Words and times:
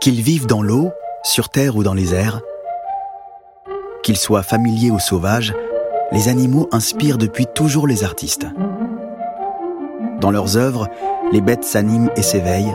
Qu'ils 0.00 0.22
vivent 0.22 0.46
dans 0.46 0.62
l'eau, 0.62 0.92
sur 1.22 1.50
terre 1.50 1.76
ou 1.76 1.82
dans 1.82 1.92
les 1.92 2.14
airs, 2.14 2.40
qu'ils 4.02 4.16
soient 4.16 4.42
familiers 4.42 4.90
ou 4.90 4.98
sauvages, 4.98 5.52
les 6.10 6.28
animaux 6.28 6.70
inspirent 6.72 7.18
depuis 7.18 7.44
toujours 7.54 7.86
les 7.86 8.02
artistes. 8.02 8.46
Dans 10.18 10.30
leurs 10.30 10.56
œuvres, 10.56 10.88
les 11.32 11.42
bêtes 11.42 11.64
s'animent 11.64 12.10
et 12.16 12.22
s'éveillent. 12.22 12.74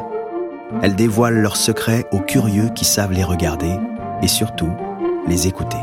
Elles 0.83 0.95
dévoilent 0.95 1.39
leurs 1.39 1.57
secrets 1.57 2.05
aux 2.11 2.19
curieux 2.19 2.69
qui 2.69 2.85
savent 2.85 3.11
les 3.11 3.23
regarder 3.23 3.75
et 4.21 4.27
surtout 4.27 4.69
les 5.27 5.47
écouter. 5.47 5.81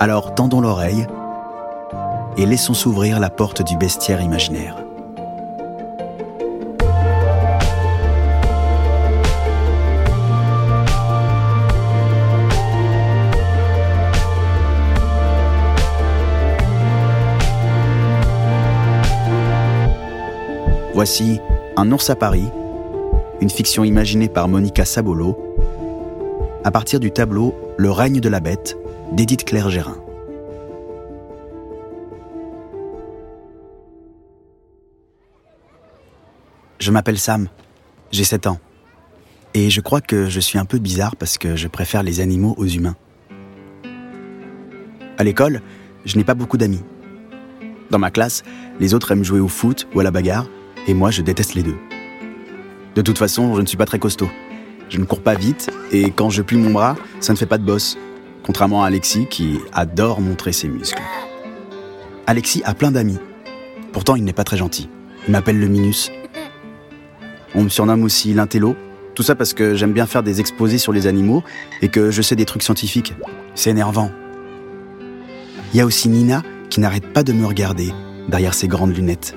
Alors 0.00 0.34
tendons 0.34 0.60
l'oreille 0.60 1.06
et 2.36 2.46
laissons 2.46 2.74
s'ouvrir 2.74 3.20
la 3.20 3.30
porte 3.30 3.62
du 3.62 3.76
bestiaire 3.76 4.20
imaginaire. 4.20 4.85
Voici 20.96 21.40
Un 21.76 21.92
ours 21.92 22.08
à 22.08 22.16
Paris, 22.16 22.48
une 23.42 23.50
fiction 23.50 23.84
imaginée 23.84 24.30
par 24.30 24.48
Monica 24.48 24.86
Sabolo, 24.86 25.36
à 26.64 26.70
partir 26.70 27.00
du 27.00 27.10
tableau 27.10 27.54
Le 27.76 27.90
règne 27.90 28.18
de 28.18 28.30
la 28.30 28.40
bête 28.40 28.78
d'Édith 29.12 29.44
Claire 29.44 29.68
Gérin. 29.68 29.98
Je 36.78 36.90
m'appelle 36.90 37.18
Sam, 37.18 37.48
j'ai 38.10 38.24
7 38.24 38.46
ans. 38.46 38.58
Et 39.52 39.68
je 39.68 39.82
crois 39.82 40.00
que 40.00 40.30
je 40.30 40.40
suis 40.40 40.58
un 40.58 40.64
peu 40.64 40.78
bizarre 40.78 41.14
parce 41.16 41.36
que 41.36 41.56
je 41.56 41.68
préfère 41.68 42.04
les 42.04 42.20
animaux 42.20 42.54
aux 42.56 42.68
humains. 42.68 42.96
À 45.18 45.24
l'école, 45.24 45.60
je 46.06 46.16
n'ai 46.16 46.24
pas 46.24 46.32
beaucoup 46.32 46.56
d'amis. 46.56 46.82
Dans 47.90 47.98
ma 47.98 48.10
classe, 48.10 48.44
les 48.80 48.94
autres 48.94 49.12
aiment 49.12 49.24
jouer 49.24 49.40
au 49.40 49.48
foot 49.48 49.86
ou 49.94 50.00
à 50.00 50.02
la 50.02 50.10
bagarre, 50.10 50.48
et 50.86 50.94
moi 50.94 51.10
je 51.10 51.22
déteste 51.22 51.54
les 51.54 51.62
deux. 51.62 51.76
De 52.94 53.02
toute 53.02 53.18
façon, 53.18 53.54
je 53.54 53.60
ne 53.60 53.66
suis 53.66 53.76
pas 53.76 53.84
très 53.84 53.98
costaud. 53.98 54.30
Je 54.88 54.98
ne 54.98 55.04
cours 55.04 55.20
pas 55.20 55.34
vite, 55.34 55.70
et 55.92 56.10
quand 56.10 56.30
je 56.30 56.42
plie 56.42 56.56
mon 56.56 56.70
bras, 56.70 56.96
ça 57.20 57.32
ne 57.32 57.38
fait 57.38 57.46
pas 57.46 57.58
de 57.58 57.64
bosse, 57.64 57.98
contrairement 58.42 58.84
à 58.84 58.86
Alexis 58.86 59.26
qui 59.28 59.58
adore 59.72 60.20
montrer 60.20 60.52
ses 60.52 60.68
muscles. 60.68 61.02
Alexis 62.26 62.62
a 62.64 62.72
plein 62.72 62.92
d'amis. 62.92 63.18
Pourtant, 63.92 64.16
il 64.16 64.24
n'est 64.24 64.32
pas 64.32 64.44
très 64.44 64.56
gentil. 64.56 64.88
Il 65.26 65.32
m'appelle 65.32 65.58
le 65.58 65.66
Minus. 65.66 66.10
On 67.54 67.64
me 67.64 67.68
surnomme 67.68 68.04
aussi 68.04 68.32
l'intello. 68.32 68.76
Tout 69.14 69.22
ça 69.22 69.34
parce 69.34 69.54
que 69.54 69.74
j'aime 69.74 69.92
bien 69.92 70.06
faire 70.06 70.22
des 70.22 70.40
exposés 70.40 70.78
sur 70.78 70.92
les 70.92 71.06
animaux 71.06 71.42
et 71.82 71.88
que 71.88 72.10
je 72.10 72.22
sais 72.22 72.36
des 72.36 72.44
trucs 72.44 72.62
scientifiques. 72.62 73.14
C'est 73.54 73.70
énervant. 73.70 74.10
Il 75.72 75.78
y 75.78 75.80
a 75.80 75.86
aussi 75.86 76.08
Nina 76.08 76.42
qui 76.70 76.80
n'arrête 76.80 77.12
pas 77.12 77.22
de 77.22 77.32
me 77.32 77.46
regarder 77.46 77.92
derrière 78.28 78.54
ses 78.54 78.68
grandes 78.68 78.94
lunettes 78.96 79.34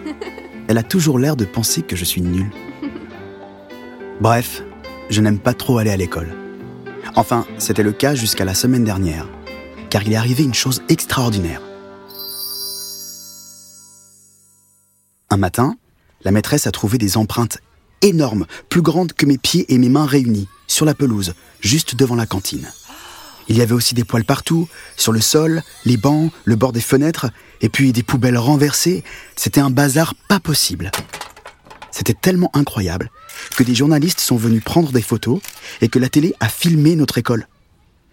elle 0.69 0.77
a 0.77 0.83
toujours 0.83 1.17
l'air 1.17 1.35
de 1.35 1.45
penser 1.45 1.81
que 1.81 1.95
je 1.95 2.05
suis 2.05 2.21
nul. 2.21 2.51
Bref, 4.21 4.61
je 5.09 5.19
n'aime 5.19 5.39
pas 5.39 5.55
trop 5.55 5.79
aller 5.79 5.89
à 5.89 5.97
l'école. 5.97 6.29
Enfin, 7.15 7.47
c'était 7.57 7.81
le 7.81 7.91
cas 7.91 8.13
jusqu'à 8.13 8.45
la 8.45 8.53
semaine 8.53 8.83
dernière, 8.83 9.27
car 9.89 10.03
il 10.03 10.13
est 10.13 10.15
arrivé 10.15 10.43
une 10.43 10.53
chose 10.53 10.83
extraordinaire. 10.87 11.61
Un 15.31 15.37
matin, 15.37 15.75
la 16.23 16.31
maîtresse 16.31 16.67
a 16.67 16.71
trouvé 16.71 16.99
des 16.99 17.17
empreintes 17.17 17.57
énormes, 18.03 18.45
plus 18.69 18.83
grandes 18.83 19.13
que 19.13 19.25
mes 19.25 19.39
pieds 19.39 19.65
et 19.73 19.79
mes 19.79 19.89
mains 19.89 20.05
réunis, 20.05 20.47
sur 20.67 20.85
la 20.85 20.93
pelouse, 20.93 21.33
juste 21.61 21.95
devant 21.95 22.15
la 22.15 22.27
cantine. 22.27 22.71
Il 23.49 23.57
y 23.57 23.61
avait 23.61 23.73
aussi 23.73 23.95
des 23.95 24.03
poils 24.03 24.23
partout, 24.23 24.67
sur 24.95 25.11
le 25.11 25.21
sol, 25.21 25.63
les 25.83 25.97
bancs, 25.97 26.31
le 26.45 26.55
bord 26.55 26.71
des 26.71 26.81
fenêtres, 26.81 27.31
et 27.61 27.69
puis 27.69 27.91
des 27.91 28.03
poubelles 28.03 28.37
renversées. 28.37 29.03
C'était 29.35 29.59
un 29.59 29.71
bazar 29.71 30.13
pas 30.27 30.39
possible. 30.39 30.91
C'était 31.91 32.13
tellement 32.13 32.51
incroyable 32.53 33.09
que 33.57 33.63
des 33.63 33.73
journalistes 33.73 34.19
sont 34.19 34.37
venus 34.37 34.63
prendre 34.63 34.91
des 34.91 35.01
photos 35.01 35.41
et 35.81 35.89
que 35.89 35.97
la 35.97 36.09
télé 36.09 36.35
a 36.39 36.47
filmé 36.47 36.95
notre 36.95 37.17
école. 37.17 37.47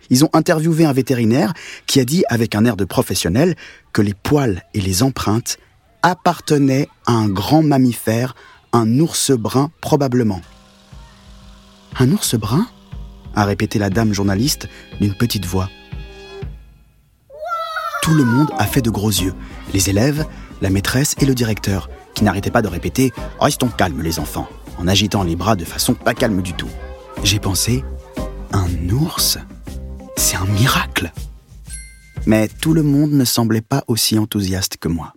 Ils 0.08 0.24
ont 0.24 0.30
interviewé 0.32 0.84
un 0.84 0.92
vétérinaire 0.92 1.52
qui 1.86 2.00
a 2.00 2.04
dit 2.04 2.24
avec 2.28 2.54
un 2.54 2.64
air 2.64 2.76
de 2.76 2.84
professionnel 2.84 3.56
que 3.92 4.02
les 4.02 4.14
poils 4.14 4.62
et 4.72 4.80
les 4.80 5.02
empreintes 5.02 5.58
appartenaient 6.02 6.88
à 7.06 7.12
un 7.12 7.28
grand 7.28 7.62
mammifère, 7.62 8.34
un 8.72 8.98
ours 9.00 9.32
brun 9.32 9.70
probablement. 9.80 10.40
Un 11.98 12.10
ours 12.12 12.36
brun? 12.36 12.66
A 13.36 13.44
répété 13.44 13.78
la 13.78 13.90
dame 13.90 14.12
journaliste 14.12 14.68
d'une 15.00 15.14
petite 15.14 15.46
voix. 15.46 15.70
Tout 18.02 18.14
le 18.14 18.24
monde 18.24 18.50
a 18.58 18.66
fait 18.66 18.82
de 18.82 18.90
gros 18.90 19.10
yeux, 19.10 19.34
les 19.72 19.90
élèves, 19.90 20.26
la 20.60 20.70
maîtresse 20.70 21.14
et 21.20 21.26
le 21.26 21.34
directeur, 21.34 21.90
qui 22.14 22.24
n'arrêtaient 22.24 22.50
pas 22.50 22.62
de 22.62 22.68
répéter⁇ 22.68 23.08
Restons 23.38 23.68
calmes 23.68 24.00
les 24.00 24.18
enfants⁇ 24.18 24.48
en 24.80 24.88
agitant 24.88 25.22
les 25.22 25.36
bras 25.36 25.56
de 25.56 25.64
façon 25.64 25.94
pas 25.94 26.14
calme 26.14 26.42
du 26.42 26.54
tout. 26.54 26.68
J'ai 27.22 27.38
pensé⁇ 27.38 27.84
Un 28.52 28.90
ours 28.90 29.38
C'est 30.16 30.36
un 30.36 30.46
miracle!⁇ 30.46 31.12
Mais 32.26 32.48
tout 32.48 32.74
le 32.74 32.82
monde 32.82 33.10
ne 33.10 33.24
semblait 33.24 33.60
pas 33.60 33.84
aussi 33.86 34.18
enthousiaste 34.18 34.78
que 34.78 34.88
moi. 34.88 35.12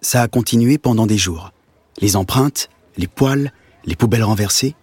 Ça 0.00 0.22
a 0.22 0.28
continué 0.28 0.78
pendant 0.78 1.06
des 1.06 1.18
jours. 1.18 1.52
Les 2.00 2.16
empreintes, 2.16 2.68
les 2.96 3.06
poils, 3.06 3.52
les 3.84 3.96
poubelles 3.96 4.24
renversées, 4.24 4.74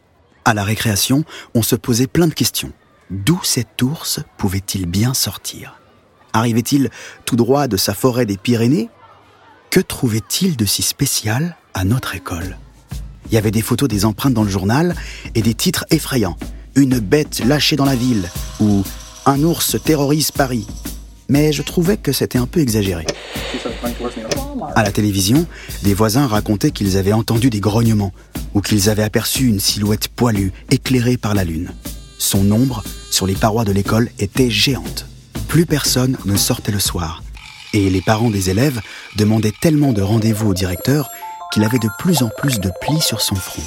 à 0.46 0.54
la 0.54 0.64
récréation, 0.64 1.24
on 1.56 1.62
se 1.62 1.76
posait 1.76 2.08
plein 2.08 2.28
de 2.28 2.34
questions. 2.34 2.72
D'où 3.10 3.40
cet 3.44 3.82
ours 3.82 4.20
pouvait-il 4.38 4.86
bien 4.86 5.14
sortir? 5.14 5.80
Arrivait-il 6.34 6.90
tout 7.26 7.36
droit 7.36 7.68
de 7.68 7.78
sa 7.78 7.94
forêt 7.94 8.26
des 8.26 8.38
Pyrénées? 8.38 8.90
Que 9.70 9.80
trouvait-il 9.80 10.56
de 10.56 10.66
si 10.66 10.82
spécial 10.82 11.56
à 11.74 11.84
notre 11.84 12.16
école? 12.16 12.58
Il 13.28 13.34
y 13.34 13.38
avait 13.38 13.52
des 13.52 13.62
photos 13.62 13.88
des 13.88 14.06
empreintes 14.06 14.34
dans 14.34 14.44
le 14.44 14.50
journal 14.50 14.96
et 15.36 15.42
des 15.42 15.54
titres 15.54 15.86
effrayants. 15.92 16.38
Une 16.76 17.00
bête 17.00 17.42
lâchée 17.46 17.76
dans 17.76 17.86
la 17.86 17.96
ville 17.96 18.30
ou 18.60 18.84
Un 19.26 19.42
ours 19.44 19.78
terrorise 19.84 20.32
Paris. 20.32 20.68
Mais 21.30 21.54
je 21.54 21.62
trouvais 21.62 21.98
que 21.98 22.12
c'était 22.12 22.38
un 22.38 22.48
peu 22.48 22.60
exagéré. 22.60 23.06
À 24.76 24.84
la 24.84 24.92
télévision, 24.92 25.46
des 25.84 25.94
voisins 25.94 26.28
racontaient 26.28 26.72
qu'ils 26.72 26.98
avaient 26.98 27.14
entendu 27.14 27.50
des 27.50 27.60
grognements 27.60 28.12
ou 28.54 28.62
qu'ils 28.62 28.90
avaient 28.90 29.04
aperçu 29.04 29.48
une 29.48 29.60
silhouette 29.60 30.08
poilue 30.08 30.52
éclairée 30.70 31.18
par 31.18 31.34
la 31.34 31.44
lune. 31.44 31.72
Son 32.18 32.52
ombre 32.52 32.84
sur 33.12 33.28
les 33.28 33.36
parois 33.36 33.66
de 33.66 33.72
l'école 33.72 34.10
était 34.20 34.50
géante. 34.50 35.06
Plus 35.48 35.66
personne 35.66 36.18
ne 36.26 36.38
sortait 36.38 36.72
le 36.72 36.80
soir. 36.80 37.24
Et 37.74 37.90
les 37.90 38.02
parents 38.02 38.30
des 38.30 38.50
élèves 38.50 38.82
demandaient 39.18 39.54
tellement 39.62 39.94
de 39.94 40.02
rendez-vous 40.02 40.50
au 40.50 40.54
directeur 40.54 41.10
qu'il 41.52 41.64
avait 41.64 41.80
de 41.80 41.90
plus 42.00 42.24
en 42.24 42.30
plus 42.38 42.60
de 42.60 42.72
plis 42.82 43.02
sur 43.02 43.22
son 43.22 43.36
front. 43.36 43.64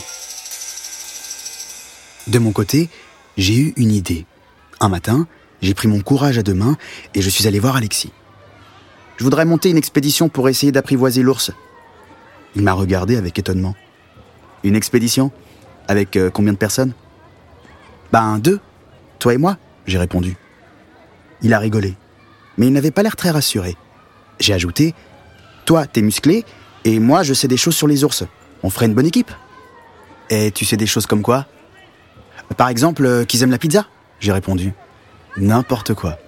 De 2.28 2.38
mon 2.38 2.52
côté, 2.52 2.88
j'ai 3.36 3.56
eu 3.56 3.72
une 3.76 3.92
idée. 3.92 4.26
Un 4.80 4.88
matin, 4.88 5.28
j'ai 5.62 5.74
pris 5.74 5.88
mon 5.88 6.00
courage 6.00 6.38
à 6.38 6.42
deux 6.42 6.54
mains 6.54 6.76
et 7.14 7.22
je 7.22 7.30
suis 7.30 7.46
allé 7.46 7.58
voir 7.60 7.76
Alexis. 7.76 8.12
Je 9.16 9.24
voudrais 9.24 9.44
monter 9.44 9.70
une 9.70 9.76
expédition 9.76 10.28
pour 10.28 10.48
essayer 10.48 10.72
d'apprivoiser 10.72 11.22
l'ours. 11.22 11.52
Il 12.54 12.62
m'a 12.62 12.72
regardé 12.72 13.16
avec 13.16 13.38
étonnement. 13.38 13.74
Une 14.66 14.74
expédition 14.74 15.30
Avec 15.86 16.16
euh, 16.16 16.28
combien 16.28 16.52
de 16.52 16.58
personnes? 16.58 16.92
Ben 18.12 18.40
deux. 18.40 18.58
Toi 19.20 19.34
et 19.34 19.38
moi, 19.38 19.58
j'ai 19.86 19.96
répondu. 19.96 20.36
Il 21.40 21.54
a 21.54 21.60
rigolé. 21.60 21.94
Mais 22.58 22.66
il 22.66 22.72
n'avait 22.72 22.90
pas 22.90 23.04
l'air 23.04 23.14
très 23.14 23.30
rassuré. 23.30 23.76
J'ai 24.40 24.54
ajouté 24.54 24.92
Toi, 25.66 25.86
t'es 25.86 26.02
musclé, 26.02 26.44
et 26.84 26.98
moi, 26.98 27.22
je 27.22 27.32
sais 27.32 27.46
des 27.46 27.56
choses 27.56 27.76
sur 27.76 27.86
les 27.86 28.02
ours. 28.02 28.24
On 28.64 28.70
ferait 28.70 28.86
une 28.86 28.94
bonne 28.94 29.06
équipe. 29.06 29.30
Et 30.30 30.50
tu 30.50 30.64
sais 30.64 30.76
des 30.76 30.86
choses 30.86 31.06
comme 31.06 31.22
quoi? 31.22 31.46
Par 32.56 32.68
exemple, 32.68 33.06
euh, 33.06 33.24
qu'ils 33.24 33.44
aiment 33.44 33.52
la 33.52 33.58
pizza 33.58 33.86
J'ai 34.18 34.32
répondu. 34.32 34.72
N'importe 35.36 35.94
quoi. 35.94 36.18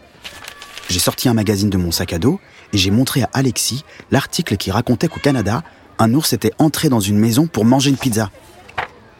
J'ai 0.88 1.00
sorti 1.00 1.28
un 1.28 1.34
magazine 1.34 1.70
de 1.70 1.76
mon 1.76 1.90
sac 1.90 2.12
à 2.12 2.20
dos 2.20 2.38
et 2.72 2.78
j'ai 2.78 2.92
montré 2.92 3.22
à 3.22 3.30
Alexis 3.32 3.84
l'article 4.12 4.56
qui 4.56 4.70
racontait 4.70 5.08
qu'au 5.08 5.18
Canada, 5.18 5.64
un 5.98 6.14
ours 6.14 6.32
était 6.32 6.52
entré 6.58 6.88
dans 6.88 7.00
une 7.00 7.18
maison 7.18 7.46
pour 7.46 7.64
manger 7.64 7.90
une 7.90 7.96
pizza. 7.96 8.30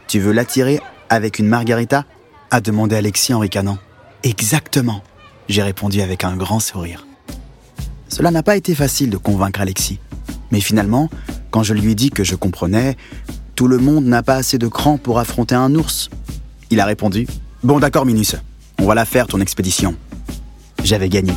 Tu 0.06 0.20
veux 0.20 0.32
l'attirer 0.32 0.80
avec 1.08 1.38
une 1.38 1.46
margarita? 1.46 2.04
A 2.50 2.60
demandé 2.60 2.96
Alexis 2.96 3.34
en 3.34 3.40
ricanant. 3.40 3.78
Exactement, 4.22 5.02
j'ai 5.48 5.62
répondu 5.62 6.00
avec 6.00 6.24
un 6.24 6.36
grand 6.36 6.60
sourire. 6.60 7.06
Cela 8.08 8.30
n'a 8.30 8.42
pas 8.42 8.56
été 8.56 8.74
facile 8.74 9.10
de 9.10 9.16
convaincre 9.16 9.60
Alexis. 9.60 10.00
Mais 10.50 10.60
finalement, 10.60 11.10
quand 11.50 11.62
je 11.62 11.74
lui 11.74 11.92
ai 11.92 11.94
dit 11.94 12.10
que 12.10 12.24
je 12.24 12.34
comprenais, 12.34 12.96
tout 13.54 13.68
le 13.68 13.78
monde 13.78 14.06
n'a 14.06 14.22
pas 14.22 14.36
assez 14.36 14.56
de 14.56 14.66
cran 14.66 14.96
pour 14.96 15.18
affronter 15.18 15.54
un 15.54 15.74
ours. 15.74 16.08
Il 16.70 16.80
a 16.80 16.84
répondu 16.84 17.26
Bon, 17.62 17.80
d'accord, 17.80 18.06
Minus, 18.06 18.36
on 18.78 18.86
va 18.86 18.94
la 18.94 19.04
faire 19.04 19.26
ton 19.26 19.40
expédition. 19.40 19.94
J'avais 20.84 21.08
gagné. 21.08 21.32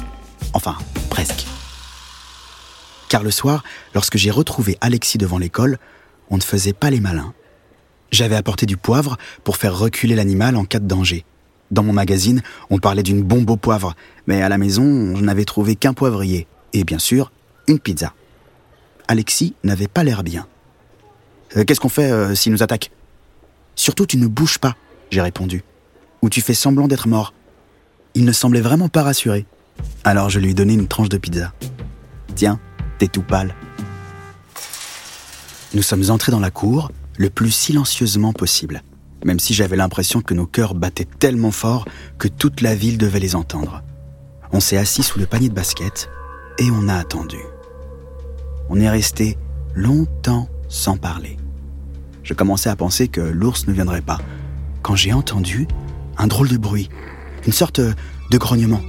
Enfin, 0.53 0.75
presque. 1.09 1.50
Car 3.11 3.23
le 3.23 3.31
soir, 3.31 3.65
lorsque 3.93 4.15
j'ai 4.15 4.31
retrouvé 4.31 4.77
Alexis 4.79 5.17
devant 5.17 5.37
l'école, 5.37 5.79
on 6.29 6.37
ne 6.37 6.41
faisait 6.41 6.71
pas 6.71 6.89
les 6.89 7.01
malins. 7.01 7.33
J'avais 8.09 8.37
apporté 8.37 8.65
du 8.65 8.77
poivre 8.77 9.17
pour 9.43 9.57
faire 9.57 9.77
reculer 9.77 10.15
l'animal 10.15 10.55
en 10.55 10.63
cas 10.63 10.79
de 10.79 10.87
danger. 10.87 11.25
Dans 11.71 11.83
mon 11.83 11.91
magazine, 11.91 12.41
on 12.69 12.77
parlait 12.77 13.03
d'une 13.03 13.21
bombe 13.21 13.49
au 13.49 13.57
poivre, 13.57 13.95
mais 14.27 14.41
à 14.41 14.47
la 14.47 14.57
maison, 14.57 15.13
je 15.13 15.21
n'avais 15.21 15.43
trouvé 15.43 15.75
qu'un 15.75 15.91
poivrier. 15.91 16.47
Et 16.71 16.85
bien 16.85 16.99
sûr, 16.99 17.33
une 17.67 17.79
pizza. 17.79 18.13
Alexis 19.09 19.55
n'avait 19.65 19.89
pas 19.89 20.05
l'air 20.05 20.23
bien. 20.23 20.47
Euh, 21.57 21.65
Qu'est-ce 21.65 21.81
qu'on 21.81 21.89
fait 21.89 22.13
euh, 22.13 22.33
s'il 22.33 22.53
nous 22.53 22.63
attaque? 22.63 22.91
Surtout, 23.75 24.05
tu 24.05 24.15
ne 24.15 24.27
bouges 24.27 24.57
pas, 24.57 24.77
j'ai 25.09 25.19
répondu. 25.19 25.65
Ou 26.21 26.29
tu 26.29 26.39
fais 26.39 26.53
semblant 26.53 26.87
d'être 26.87 27.09
mort. 27.09 27.33
Il 28.15 28.23
ne 28.23 28.31
semblait 28.31 28.61
vraiment 28.61 28.87
pas 28.87 29.03
rassuré. 29.03 29.45
Alors 30.05 30.29
je 30.29 30.39
lui 30.39 30.51
ai 30.51 30.53
donné 30.53 30.75
une 30.75 30.87
tranche 30.87 31.09
de 31.09 31.17
pizza. 31.17 31.51
Tiens, 32.35 32.61
tout 33.07 33.21
pâle. 33.21 33.56
Nous 35.74 35.83
sommes 35.83 36.09
entrés 36.09 36.31
dans 36.31 36.39
la 36.39 36.51
cour 36.51 36.92
le 37.18 37.30
plus 37.30 37.51
silencieusement 37.51 38.33
possible, 38.33 38.83
même 39.24 39.39
si 39.39 39.53
j'avais 39.53 39.75
l'impression 39.77 40.21
que 40.21 40.33
nos 40.33 40.45
cœurs 40.45 40.75
battaient 40.75 41.07
tellement 41.19 41.51
fort 41.51 41.86
que 42.18 42.27
toute 42.27 42.62
la 42.62 42.75
ville 42.75 42.98
devait 42.98 43.19
les 43.19 43.36
entendre. 43.36 43.81
On 44.51 44.59
s'est 44.59 44.77
assis 44.77 45.03
sous 45.03 45.19
le 45.19 45.25
panier 45.25 45.50
de 45.50 45.53
basket 45.53 46.09
et 46.57 46.69
on 46.71 46.89
a 46.89 46.95
attendu. 46.95 47.38
On 48.69 48.80
est 48.80 48.89
resté 48.89 49.38
longtemps 49.74 50.50
sans 50.68 50.97
parler. 50.97 51.38
Je 52.24 52.33
commençais 52.33 52.69
à 52.69 52.75
penser 52.75 53.07
que 53.07 53.21
l'ours 53.21 53.68
ne 53.68 53.74
viendrait 53.74 54.01
pas, 54.01 54.19
quand 54.81 54.95
j'ai 54.95 55.13
entendu 55.13 55.68
un 56.18 56.27
drôle 56.27 56.50
de 56.50 56.57
bruit, 56.57 56.89
une 57.45 57.54
sorte 57.54 57.80
de 57.80 58.38
grognement. 58.38 58.81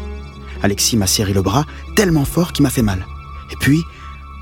Alexis 0.62 0.96
m'a 0.96 1.06
serré 1.06 1.32
le 1.32 1.42
bras 1.42 1.64
tellement 1.96 2.24
fort 2.24 2.52
qu'il 2.52 2.62
m'a 2.62 2.70
fait 2.70 2.82
mal. 2.82 3.06
Et 3.52 3.56
puis, 3.56 3.82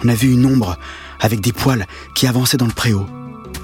on 0.04 0.08
a 0.08 0.14
vu 0.14 0.32
une 0.32 0.46
ombre 0.46 0.76
avec 1.20 1.40
des 1.40 1.52
poils 1.52 1.86
qui 2.14 2.26
avançait 2.26 2.56
dans 2.56 2.66
le 2.66 2.72
préau. 2.72 3.06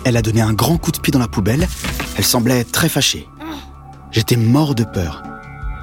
Elle 0.05 0.17
a 0.17 0.23
donné 0.23 0.41
un 0.41 0.53
grand 0.53 0.79
coup 0.79 0.93
de 0.93 0.99
pied 0.99 1.11
dans 1.11 1.19
la 1.19 1.29
poubelle. 1.29 1.67
Elle 2.17 2.25
semblait 2.25 2.65
très 2.65 2.89
fâchée. 2.89 3.27
J'étais 4.13 4.37
mort 4.37 4.75
de 4.75 4.85
peur. 4.85 5.23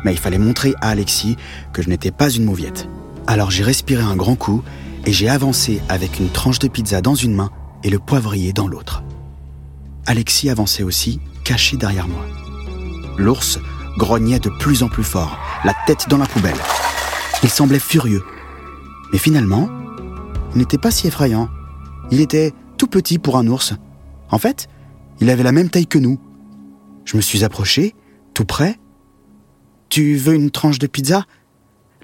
Mais 0.03 0.13
il 0.13 0.19
fallait 0.19 0.37
montrer 0.37 0.73
à 0.81 0.89
Alexis 0.89 1.37
que 1.71 1.81
je 1.81 1.89
n'étais 1.89 2.11
pas 2.11 2.29
une 2.29 2.45
mauviette. 2.45 2.87
Alors 3.27 3.51
j'ai 3.51 3.63
respiré 3.63 4.03
un 4.03 4.15
grand 4.15 4.35
coup 4.35 4.63
et 5.05 5.13
j'ai 5.13 5.29
avancé 5.29 5.81
avec 5.89 6.19
une 6.19 6.29
tranche 6.29 6.59
de 6.59 6.67
pizza 6.67 7.01
dans 7.01 7.15
une 7.15 7.33
main 7.33 7.51
et 7.83 7.89
le 7.89 7.99
poivrier 7.99 8.53
dans 8.53 8.67
l'autre. 8.67 9.03
Alexis 10.05 10.49
avançait 10.49 10.83
aussi, 10.83 11.19
caché 11.43 11.77
derrière 11.77 12.07
moi. 12.07 12.25
L'ours 13.17 13.59
grognait 13.97 14.39
de 14.39 14.49
plus 14.49 14.83
en 14.83 14.89
plus 14.89 15.03
fort, 15.03 15.37
la 15.63 15.73
tête 15.85 16.07
dans 16.09 16.17
la 16.17 16.25
poubelle. 16.25 16.57
Il 17.43 17.49
semblait 17.49 17.79
furieux. 17.79 18.23
Mais 19.11 19.19
finalement, 19.19 19.69
n'était 20.55 20.77
pas 20.77 20.91
si 20.91 21.07
effrayant. 21.07 21.49
Il 22.11 22.21
était 22.21 22.53
tout 22.77 22.87
petit 22.87 23.19
pour 23.19 23.37
un 23.37 23.47
ours. 23.47 23.73
En 24.29 24.37
fait, 24.37 24.67
il 25.19 25.29
avait 25.29 25.43
la 25.43 25.51
même 25.51 25.69
taille 25.69 25.87
que 25.87 25.97
nous. 25.97 26.19
Je 27.05 27.17
me 27.17 27.21
suis 27.21 27.43
approché, 27.43 27.95
tout 28.33 28.45
près. 28.45 28.79
Tu 29.89 30.15
veux 30.15 30.33
une 30.33 30.51
tranche 30.51 30.79
de 30.79 30.87
pizza? 30.87 31.25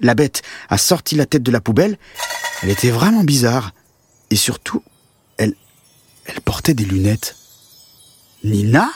La 0.00 0.14
bête 0.14 0.42
a 0.68 0.78
sorti 0.78 1.16
la 1.16 1.26
tête 1.26 1.42
de 1.42 1.50
la 1.50 1.60
poubelle. 1.60 1.98
Elle 2.62 2.70
était 2.70 2.90
vraiment 2.90 3.24
bizarre. 3.24 3.72
Et 4.30 4.36
surtout, 4.36 4.82
elle, 5.36 5.54
elle 6.24 6.40
portait 6.40 6.74
des 6.74 6.84
lunettes. 6.84 7.36
Nina? 8.44 8.90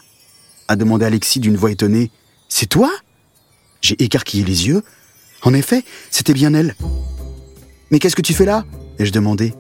a 0.69 0.77
demandé 0.77 1.05
Alexis 1.05 1.41
d'une 1.41 1.57
voix 1.57 1.71
étonnée. 1.71 2.11
C'est 2.49 2.67
toi? 2.67 2.91
J'ai 3.81 4.03
écarquillé 4.03 4.45
les 4.45 4.67
yeux. 4.69 4.83
En 5.43 5.53
effet, 5.53 5.85
c'était 6.11 6.33
bien 6.33 6.55
elle. 6.55 6.75
Mais 7.91 7.99
qu'est-ce 7.99 8.17
que 8.17 8.23
tu 8.23 8.33
fais 8.33 8.47
là? 8.47 8.65
Ai-je 8.99 9.13
demandé. 9.13 9.55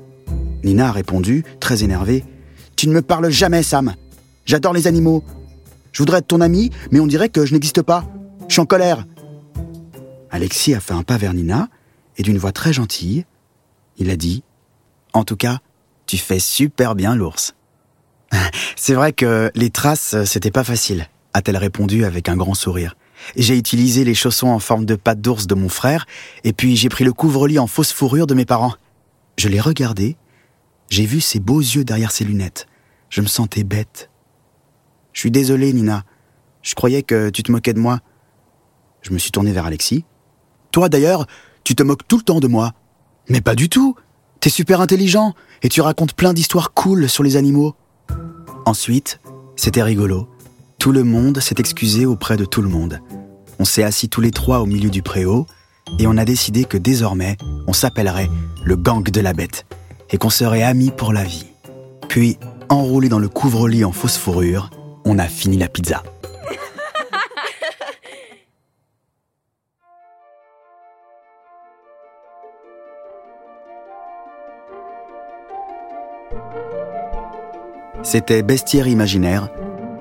Nina 0.63 0.89
a 0.89 0.93
répondu, 0.93 1.45
très 1.61 1.83
énervée. 1.83 2.25
Tu 2.77 2.89
ne 2.89 2.95
me 2.95 3.03
parles 3.03 3.31
jamais, 3.31 3.63
Sam. 3.63 3.95
J'adore 4.47 4.73
les 4.73 4.87
animaux. 4.87 5.25
Je 5.93 5.99
voudrais 6.03 6.19
être 6.19 6.27
ton 6.27 6.41
ami, 6.41 6.71
mais 6.91 7.01
on 7.01 7.07
dirait 7.07 7.29
que 7.29 7.47
je 7.47 7.53
n'existe 7.53 7.83
pas. 7.83 8.05
Je 8.49 8.55
suis 8.55 8.61
en 8.61 8.67
colère. 8.67 9.07
Alexis 10.31 10.75
a 10.75 10.81
fait 10.81 10.95
un 10.95 11.03
pas 11.03 11.17
vers 11.17 11.33
Nina, 11.33 11.69
et 12.17 12.23
d'une 12.23 12.39
voix 12.39 12.53
très 12.53 12.73
gentille, 12.73 13.25
il 13.99 14.11
a 14.11 14.17
dit 14.17 14.43
En 15.13 15.25
tout 15.25 15.37
cas, 15.37 15.59
tu 16.07 16.19
fais 16.19 16.39
super 16.39 16.95
bien 16.95 17.15
l'ours. 17.15 17.55
C'est 18.77 18.95
vrai 18.95 19.13
que 19.13 19.51
les 19.55 19.71
traces, 19.71 20.25
c'était 20.25 20.51
pas 20.51 20.65
facile, 20.65 21.09
a-t-elle 21.33 21.57
répondu 21.57 22.05
avec 22.05 22.29
un 22.29 22.37
grand 22.37 22.55
sourire. 22.55 22.97
J'ai 23.37 23.57
utilisé 23.57 24.05
les 24.05 24.15
chaussons 24.15 24.49
en 24.49 24.59
forme 24.59 24.85
de 24.85 24.97
pattes 24.97 25.21
d'ours 25.21 25.47
de 25.47 25.55
mon 25.55 25.69
frère, 25.69 26.07
et 26.43 26.53
puis 26.53 26.77
j'ai 26.77 26.89
pris 26.89 27.05
le 27.05 27.13
couvre-lit 27.13 27.59
en 27.59 27.67
fausse 27.67 27.93
fourrure 27.93 28.27
de 28.27 28.35
mes 28.35 28.45
parents. 28.45 28.75
Je 29.37 29.49
l'ai 29.49 29.61
regardé, 29.61 30.17
j'ai 30.91 31.07
vu 31.07 31.21
ses 31.21 31.41
beaux 31.41 31.61
yeux 31.61 31.85
derrière 31.85 32.13
ses 32.13 32.25
lunettes. 32.25 32.67
Je 33.09 33.21
me 33.21 33.27
sentais 33.27 33.65
bête. 33.65 34.11
Je 35.13 35.21
suis 35.21 35.31
désolé, 35.31 35.73
Nina. 35.73 36.05
Je 36.63 36.75
croyais 36.75 37.03
que 37.03 37.31
tu 37.31 37.43
te 37.43 37.53
moquais 37.53 37.75
de 37.75 37.81
moi. 37.81 38.01
Je 39.03 39.13
me 39.13 39.19
suis 39.19 39.31
tourné 39.31 39.53
vers 39.53 39.67
Alexis. 39.67 40.05
Toi, 40.73 40.89
d'ailleurs, 40.89 41.27
tu 41.63 41.75
te 41.75 41.83
moques 41.83 42.07
tout 42.09 42.17
le 42.17 42.23
temps 42.23 42.41
de 42.41 42.49
moi. 42.49 42.73
Mais 43.29 43.41
pas 43.41 43.55
du 43.55 43.69
tout. 43.69 43.95
T'es 44.41 44.51
super 44.51 44.81
intelligent 44.81 45.35
et 45.63 45.69
tu 45.69 45.81
racontes 45.81 46.15
plein 46.15 46.33
d'histoires 46.33 46.73
cool 46.73 47.09
sur 47.09 47.23
les 47.23 47.37
animaux. 47.37 47.75
Ensuite, 48.67 49.21
c'était 49.57 49.83
rigolo. 49.83 50.29
Tout 50.79 50.93
le 50.93 51.05
monde 51.05 51.41
s'est 51.41 51.55
excusé 51.59 52.07
auprès 52.07 52.37
de 52.37 52.45
tout 52.45 52.61
le 52.61 52.69
monde. 52.69 53.01
On 53.59 53.65
s'est 53.65 53.85
assis 53.85 54.09
tous 54.09 54.21
les 54.21 54.33
trois 54.33 54.61
au 54.61 54.67
milieu 54.67 54.91
du 54.91 55.03
préau 55.03 55.47
et 55.99 56.07
on 56.07 56.17
a 56.17 56.25
décidé 56.25 56.65
que 56.65 56.77
désormais, 56.77 57.37
on 57.67 57.73
s'appellerait 57.73 58.31
le 58.65 58.77
gang 58.77 59.03
de 59.03 59.21
la 59.21 59.33
bête 59.33 59.67
et 60.11 60.17
qu'on 60.17 60.31
serait 60.31 60.63
amis 60.63 60.91
pour 60.91 61.13
la 61.13 61.25
vie. 61.25 61.47
Puis, 62.09 62.39
enroulé 62.69 63.09
dans 63.09 63.19
le 63.19 63.29
couvre-lit 63.29 63.85
en 63.85 63.93
fausse 63.93 64.17
fourrure, 64.17 64.71
on 65.05 65.19
a 65.19 65.27
fini 65.27 65.57
la 65.57 65.69
pizza. 65.69 66.03
C'était 78.03 78.43
Bestiaire 78.43 78.87
imaginaire, 78.87 79.49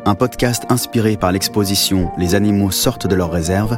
un 0.05 0.13
podcast 0.13 0.65
inspiré 0.69 1.15
par 1.15 1.31
l'exposition 1.31 2.11
Les 2.17 2.35
animaux 2.35 2.69
sortent 2.69 3.07
de 3.07 3.15
leur 3.15 3.31
réserve, 3.31 3.77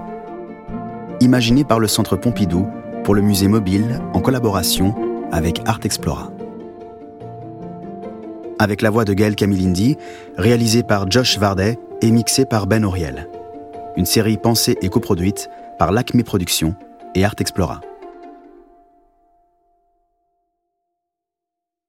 imaginé 1.25 1.63
par 1.63 1.79
le 1.79 1.87
Centre 1.87 2.15
Pompidou 2.15 2.67
pour 3.03 3.15
le 3.15 3.21
musée 3.21 3.47
mobile 3.47 3.99
en 4.13 4.21
collaboration 4.21 4.95
avec 5.31 5.59
Art 5.65 5.79
Explora. 5.83 6.31
Avec 8.59 8.81
la 8.83 8.91
voix 8.91 9.05
de 9.05 9.13
Gaël 9.13 9.35
Camilindi, 9.35 9.97
réalisée 10.37 10.83
par 10.83 11.09
Josh 11.09 11.39
Vardet 11.39 11.79
et 12.01 12.11
mixée 12.11 12.45
par 12.45 12.67
Ben 12.67 12.85
Auriel. 12.85 13.27
Une 13.97 14.05
série 14.05 14.37
pensée 14.37 14.77
et 14.81 14.89
coproduite 14.89 15.49
par 15.79 15.91
l'Acme 15.91 16.21
Productions 16.21 16.75
et 17.15 17.25
Art 17.25 17.35
Explora. 17.39 17.81